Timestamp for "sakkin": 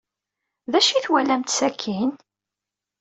1.59-2.11